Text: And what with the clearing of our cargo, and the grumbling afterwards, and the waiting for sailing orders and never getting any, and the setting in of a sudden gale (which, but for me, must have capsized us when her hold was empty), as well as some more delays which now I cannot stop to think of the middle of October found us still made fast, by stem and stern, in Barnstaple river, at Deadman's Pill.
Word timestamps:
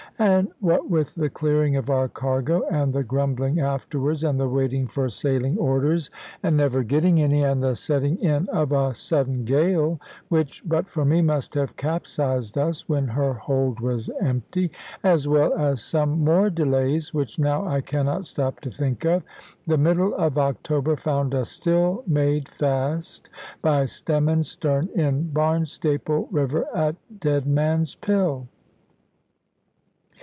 And 0.19 0.49
what 0.59 0.87
with 0.87 1.15
the 1.15 1.31
clearing 1.31 1.77
of 1.77 1.89
our 1.89 2.07
cargo, 2.07 2.61
and 2.67 2.93
the 2.93 3.03
grumbling 3.03 3.59
afterwards, 3.59 4.23
and 4.23 4.39
the 4.39 4.47
waiting 4.47 4.85
for 4.85 5.09
sailing 5.09 5.57
orders 5.57 6.11
and 6.43 6.55
never 6.55 6.83
getting 6.83 7.19
any, 7.19 7.41
and 7.41 7.63
the 7.63 7.75
setting 7.75 8.19
in 8.19 8.47
of 8.49 8.71
a 8.71 8.93
sudden 8.93 9.45
gale 9.45 9.99
(which, 10.29 10.61
but 10.63 10.87
for 10.87 11.05
me, 11.05 11.23
must 11.23 11.55
have 11.55 11.75
capsized 11.75 12.55
us 12.55 12.87
when 12.87 13.07
her 13.07 13.33
hold 13.33 13.79
was 13.79 14.11
empty), 14.21 14.69
as 15.03 15.27
well 15.27 15.55
as 15.57 15.81
some 15.81 16.23
more 16.23 16.51
delays 16.51 17.15
which 17.15 17.39
now 17.39 17.65
I 17.65 17.81
cannot 17.81 18.27
stop 18.27 18.59
to 18.59 18.69
think 18.69 19.03
of 19.05 19.23
the 19.65 19.77
middle 19.79 20.13
of 20.13 20.37
October 20.37 20.95
found 20.97 21.33
us 21.33 21.49
still 21.49 22.03
made 22.05 22.47
fast, 22.47 23.31
by 23.63 23.85
stem 23.85 24.29
and 24.29 24.45
stern, 24.45 24.87
in 24.93 25.31
Barnstaple 25.33 26.27
river, 26.29 26.67
at 26.75 26.95
Deadman's 27.19 27.95
Pill. 27.95 28.47